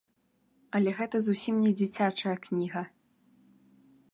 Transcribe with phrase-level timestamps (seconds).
[0.77, 2.81] Але гэта зусім не дзіцячая кніга.